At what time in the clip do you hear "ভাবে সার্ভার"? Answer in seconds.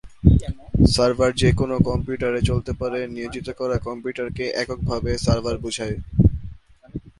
4.89-5.55